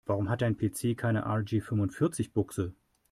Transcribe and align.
Warum 0.07 0.29
hat 0.29 0.41
dein 0.41 0.57
PC 0.57 0.95
keine 0.97 1.27
RJ-fünfundvierzig-Buchse? 1.27 2.73